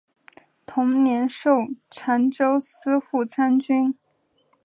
[0.65, 1.51] 同年授
[1.91, 3.93] 澶州司户参军。